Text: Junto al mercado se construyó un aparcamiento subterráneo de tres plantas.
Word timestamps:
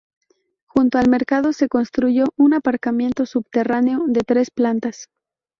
Junto 0.65 0.97
al 0.97 1.09
mercado 1.11 1.53
se 1.53 1.67
construyó 1.67 2.25
un 2.35 2.55
aparcamiento 2.55 3.27
subterráneo 3.27 4.03
de 4.07 4.21
tres 4.21 4.49
plantas. 4.49 5.09